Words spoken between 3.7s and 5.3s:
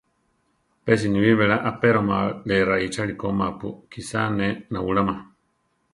kisá ne náulama.